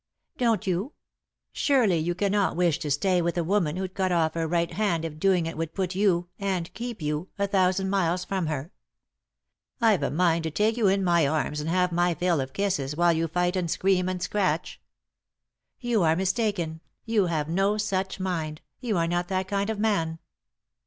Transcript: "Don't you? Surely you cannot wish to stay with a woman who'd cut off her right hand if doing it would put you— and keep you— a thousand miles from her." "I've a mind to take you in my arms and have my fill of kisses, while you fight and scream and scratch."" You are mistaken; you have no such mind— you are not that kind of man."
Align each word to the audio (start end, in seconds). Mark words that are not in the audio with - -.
"Don't 0.45 0.65
you? 0.65 0.93
Surely 1.51 1.99
you 1.99 2.15
cannot 2.15 2.55
wish 2.55 2.79
to 2.79 2.89
stay 2.89 3.21
with 3.21 3.37
a 3.37 3.43
woman 3.43 3.75
who'd 3.75 3.93
cut 3.93 4.11
off 4.11 4.33
her 4.33 4.47
right 4.47 4.73
hand 4.73 5.05
if 5.05 5.19
doing 5.19 5.45
it 5.45 5.55
would 5.55 5.75
put 5.75 5.93
you— 5.93 6.27
and 6.39 6.73
keep 6.73 7.03
you— 7.03 7.29
a 7.37 7.45
thousand 7.45 7.91
miles 7.91 8.25
from 8.25 8.47
her." 8.47 8.71
"I've 9.79 10.01
a 10.01 10.09
mind 10.09 10.41
to 10.45 10.49
take 10.49 10.75
you 10.75 10.87
in 10.87 11.03
my 11.03 11.27
arms 11.27 11.59
and 11.61 11.69
have 11.69 11.91
my 11.91 12.15
fill 12.15 12.41
of 12.41 12.51
kisses, 12.51 12.95
while 12.97 13.13
you 13.13 13.27
fight 13.27 13.55
and 13.55 13.69
scream 13.69 14.09
and 14.09 14.19
scratch."" 14.23 14.81
You 15.81 16.01
are 16.01 16.15
mistaken; 16.15 16.81
you 17.05 17.27
have 17.27 17.47
no 17.47 17.77
such 17.77 18.19
mind— 18.19 18.61
you 18.81 18.97
are 18.97 19.07
not 19.07 19.27
that 19.27 19.47
kind 19.47 19.69
of 19.69 19.77
man." 19.77 20.17